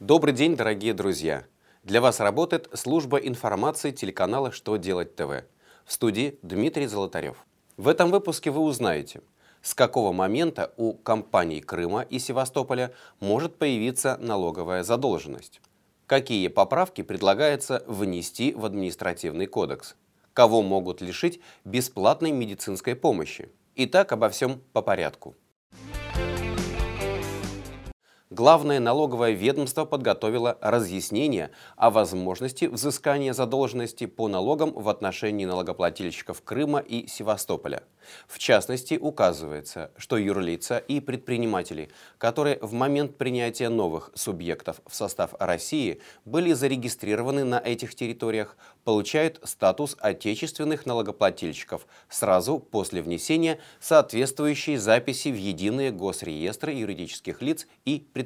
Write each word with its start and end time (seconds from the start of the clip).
Добрый 0.00 0.32
день, 0.32 0.54
дорогие 0.54 0.94
друзья! 0.94 1.44
Для 1.82 2.00
вас 2.00 2.20
работает 2.20 2.70
служба 2.72 3.18
информации 3.18 3.90
телеканала 3.90 4.52
«Что 4.52 4.76
делать 4.76 5.16
ТВ». 5.16 5.42
В 5.84 5.92
студии 5.92 6.38
Дмитрий 6.42 6.86
Золотарев. 6.86 7.44
В 7.76 7.88
этом 7.88 8.12
выпуске 8.12 8.52
вы 8.52 8.60
узнаете, 8.60 9.22
с 9.60 9.74
какого 9.74 10.12
момента 10.12 10.72
у 10.76 10.92
компаний 10.94 11.60
Крыма 11.60 12.02
и 12.02 12.20
Севастополя 12.20 12.92
может 13.18 13.58
появиться 13.58 14.16
налоговая 14.20 14.84
задолженность, 14.84 15.60
какие 16.06 16.46
поправки 16.46 17.02
предлагается 17.02 17.82
внести 17.88 18.54
в 18.54 18.66
административный 18.66 19.46
кодекс, 19.46 19.96
кого 20.32 20.62
могут 20.62 21.00
лишить 21.00 21.40
бесплатной 21.64 22.30
медицинской 22.30 22.94
помощи. 22.94 23.48
Итак, 23.74 24.12
обо 24.12 24.28
всем 24.28 24.60
по 24.72 24.80
порядку. 24.80 25.34
Главное 28.30 28.78
налоговое 28.78 29.30
ведомство 29.30 29.86
подготовило 29.86 30.58
разъяснение 30.60 31.50
о 31.76 31.90
возможности 31.90 32.66
взыскания 32.66 33.32
задолженности 33.32 34.04
по 34.04 34.28
налогам 34.28 34.72
в 34.74 34.90
отношении 34.90 35.46
налогоплательщиков 35.46 36.42
Крыма 36.42 36.80
и 36.80 37.06
Севастополя. 37.06 37.84
В 38.26 38.38
частности, 38.38 38.98
указывается, 39.00 39.90
что 39.96 40.18
юрлица 40.18 40.76
и 40.76 41.00
предприниматели, 41.00 41.88
которые 42.18 42.58
в 42.60 42.74
момент 42.74 43.16
принятия 43.16 43.70
новых 43.70 44.10
субъектов 44.14 44.82
в 44.86 44.94
состав 44.94 45.34
России 45.38 46.00
были 46.26 46.52
зарегистрированы 46.52 47.44
на 47.44 47.58
этих 47.58 47.94
территориях, 47.94 48.58
получают 48.84 49.40
статус 49.44 49.96
отечественных 50.00 50.84
налогоплательщиков 50.84 51.86
сразу 52.10 52.58
после 52.58 53.00
внесения 53.00 53.58
соответствующей 53.80 54.76
записи 54.76 55.28
в 55.28 55.36
единые 55.36 55.92
госреестры 55.92 56.72
юридических 56.72 57.40
лиц 57.40 57.66
и 57.86 58.00
предпринимателей. 58.00 58.17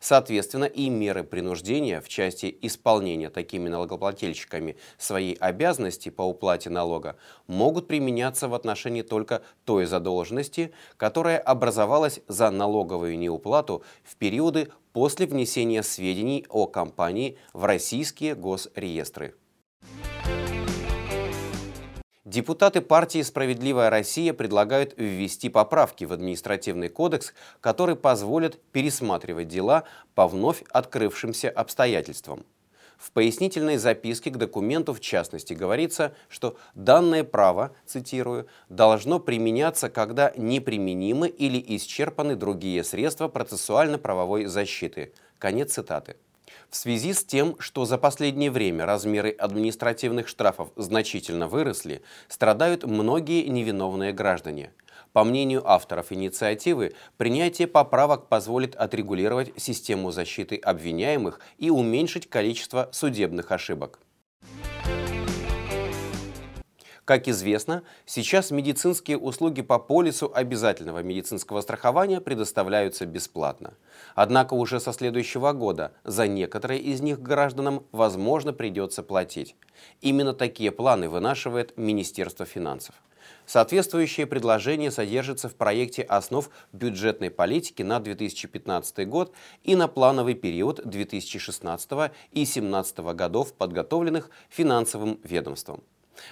Соответственно, 0.00 0.64
и 0.64 0.88
меры 0.88 1.24
принуждения 1.24 2.00
в 2.00 2.08
части 2.08 2.56
исполнения 2.62 3.30
такими 3.30 3.68
налогоплательщиками 3.68 4.76
своей 4.98 5.34
обязанности 5.34 6.08
по 6.08 6.22
уплате 6.22 6.70
налога 6.70 7.16
могут 7.46 7.88
применяться 7.88 8.48
в 8.48 8.54
отношении 8.54 9.02
только 9.02 9.42
той 9.64 9.86
задолженности, 9.86 10.72
которая 10.96 11.38
образовалась 11.38 12.20
за 12.28 12.50
налоговую 12.50 13.18
неуплату 13.18 13.82
в 14.02 14.16
периоды 14.16 14.70
после 14.92 15.26
внесения 15.26 15.82
сведений 15.82 16.46
о 16.48 16.66
компании 16.66 17.38
в 17.52 17.64
российские 17.64 18.34
госреестры. 18.34 19.34
Депутаты 22.24 22.80
партии 22.80 23.20
«Справедливая 23.20 23.90
Россия» 23.90 24.32
предлагают 24.32 24.94
ввести 24.96 25.50
поправки 25.50 26.04
в 26.04 26.12
административный 26.14 26.88
кодекс, 26.88 27.34
которые 27.60 27.96
позволят 27.96 28.58
пересматривать 28.72 29.48
дела 29.48 29.84
по 30.14 30.26
вновь 30.26 30.62
открывшимся 30.70 31.50
обстоятельствам. 31.50 32.46
В 32.96 33.10
пояснительной 33.10 33.76
записке 33.76 34.30
к 34.30 34.38
документу 34.38 34.94
в 34.94 35.00
частности 35.00 35.52
говорится, 35.52 36.14
что 36.30 36.56
данное 36.74 37.24
право, 37.24 37.76
цитирую, 37.84 38.46
должно 38.70 39.20
применяться, 39.20 39.90
когда 39.90 40.32
неприменимы 40.34 41.28
или 41.28 41.62
исчерпаны 41.76 42.36
другие 42.36 42.84
средства 42.84 43.28
процессуально-правовой 43.28 44.46
защиты. 44.46 45.12
Конец 45.38 45.74
цитаты. 45.74 46.16
В 46.70 46.76
связи 46.76 47.12
с 47.12 47.24
тем, 47.24 47.56
что 47.58 47.84
за 47.84 47.98
последнее 47.98 48.50
время 48.50 48.86
размеры 48.86 49.30
административных 49.30 50.28
штрафов 50.28 50.70
значительно 50.76 51.48
выросли, 51.48 52.02
страдают 52.28 52.84
многие 52.84 53.46
невиновные 53.46 54.12
граждане. 54.12 54.72
По 55.12 55.22
мнению 55.22 55.62
авторов 55.70 56.10
инициативы, 56.10 56.94
принятие 57.16 57.68
поправок 57.68 58.28
позволит 58.28 58.74
отрегулировать 58.74 59.52
систему 59.56 60.10
защиты 60.10 60.56
обвиняемых 60.56 61.38
и 61.58 61.70
уменьшить 61.70 62.28
количество 62.28 62.88
судебных 62.92 63.52
ошибок. 63.52 64.00
Как 67.04 67.28
известно, 67.28 67.82
сейчас 68.06 68.50
медицинские 68.50 69.18
услуги 69.18 69.60
по 69.60 69.78
полису 69.78 70.32
обязательного 70.34 71.02
медицинского 71.02 71.60
страхования 71.60 72.18
предоставляются 72.18 73.04
бесплатно. 73.04 73.74
Однако 74.14 74.54
уже 74.54 74.80
со 74.80 74.94
следующего 74.94 75.52
года 75.52 75.92
за 76.04 76.26
некоторые 76.26 76.80
из 76.80 77.02
них 77.02 77.20
гражданам, 77.20 77.84
возможно, 77.92 78.54
придется 78.54 79.02
платить. 79.02 79.54
Именно 80.00 80.32
такие 80.32 80.72
планы 80.72 81.10
вынашивает 81.10 81.76
Министерство 81.76 82.46
финансов. 82.46 82.94
Соответствующее 83.44 84.26
предложение 84.26 84.90
содержится 84.90 85.50
в 85.50 85.56
проекте 85.56 86.00
основ 86.00 86.48
бюджетной 86.72 87.30
политики 87.30 87.82
на 87.82 88.00
2015 88.00 89.06
год 89.06 89.34
и 89.62 89.76
на 89.76 89.88
плановый 89.88 90.34
период 90.34 90.80
2016 90.82 91.90
и 92.32 92.44
2017 92.44 92.98
годов, 93.14 93.52
подготовленных 93.52 94.30
финансовым 94.48 95.20
ведомством. 95.22 95.82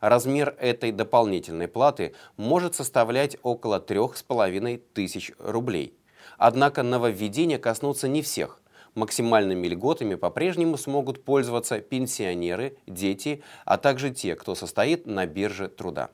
Размер 0.00 0.56
этой 0.58 0.92
дополнительной 0.92 1.68
платы 1.68 2.14
может 2.36 2.74
составлять 2.74 3.36
около 3.42 3.78
3,5 3.78 4.80
тысяч 4.94 5.32
рублей. 5.38 5.96
Однако 6.38 6.82
нововведения 6.82 7.58
коснутся 7.58 8.08
не 8.08 8.22
всех. 8.22 8.60
Максимальными 8.94 9.66
льготами 9.66 10.14
по-прежнему 10.14 10.78
смогут 10.78 11.22
пользоваться 11.22 11.80
пенсионеры, 11.80 12.78
дети, 12.86 13.42
а 13.66 13.76
также 13.76 14.10
те, 14.10 14.34
кто 14.36 14.54
состоит 14.54 15.06
на 15.06 15.26
бирже 15.26 15.68
труда. 15.68 16.10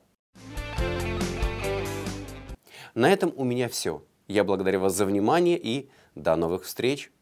На 2.93 3.09
этом 3.09 3.33
у 3.37 3.45
меня 3.45 3.69
все. 3.69 4.03
Я 4.27 4.43
благодарю 4.43 4.81
вас 4.81 4.93
за 4.93 5.05
внимание 5.05 5.57
и 5.57 5.89
до 6.15 6.35
новых 6.35 6.65
встреч! 6.65 7.12